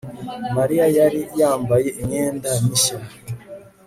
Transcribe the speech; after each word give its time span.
Mariya 0.57 0.85
yari 0.97 1.21
yambaye 1.39 1.89
imyenda 2.01 2.49
mishya 2.63 2.97